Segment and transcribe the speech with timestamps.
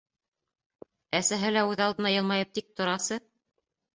[1.19, 3.21] Әсәһе лә үҙ алдына йылмайып тик торасы.